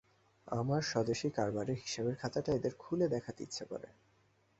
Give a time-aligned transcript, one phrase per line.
[0.47, 3.87] আমার স্বদেশী কারবারের হিসাবের খাতাটা এদের খুলে দেখাতে ইচ্ছা করে।